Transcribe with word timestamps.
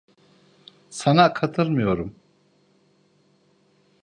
Sana 0.89 1.33
katılmıyorum. 1.33 2.15